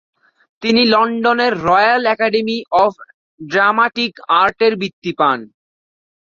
তিনি 0.63 0.81
লন্ডনের 0.85 1.53
royal 1.67 2.03
academy 2.13 2.57
of 2.83 2.93
dramatic 3.39 4.13
আর্টের 4.41 4.73
বৃত্তি 4.81 5.11
পান। 5.19 5.39